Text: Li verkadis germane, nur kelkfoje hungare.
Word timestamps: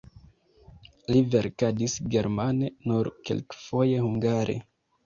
Li 1.15 1.21
verkadis 1.35 1.99
germane, 2.17 2.73
nur 2.89 3.13
kelkfoje 3.31 4.03
hungare. 4.09 4.63